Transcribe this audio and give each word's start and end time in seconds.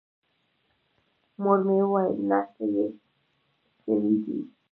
مور 1.41 1.59
مې 1.67 1.75
وويل 1.83 2.15
نه 2.29 2.39
څه 2.53 2.63
پې 2.75 2.85
سوي 3.83 4.15
دي. 4.23 4.37